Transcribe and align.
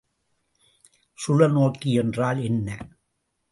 சுழல்நோக்கி 1.19 1.91
என்றால் 1.93 2.43
என்ன? 2.43 2.77